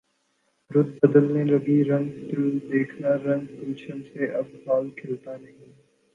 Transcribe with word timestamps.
رت 0.71 0.89
بدلنے 0.99 1.43
لگی 1.45 1.77
رنگ 1.83 2.07
دل 2.27 2.43
دیکھنا 2.69 3.11
رنگ 3.25 3.45
گلشن 3.57 3.97
سے 4.09 4.21
اب 4.39 4.47
حال 4.63 4.85
کھلتا 4.97 5.31
نہیں 5.37 5.57